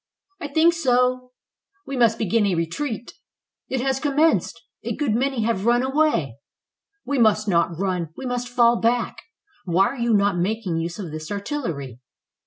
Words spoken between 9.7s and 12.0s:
are you not making use of this artillery?"